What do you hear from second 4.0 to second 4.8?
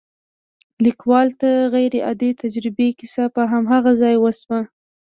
ځای وشوه.